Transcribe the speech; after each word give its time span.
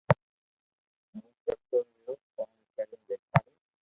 ھين 1.11 1.23
ڪرتا 1.45 1.77
رھيو 1.85 2.13
ڪوم 2.35 2.59
ڪرين 2.75 3.01
ديکاريو 3.07 3.57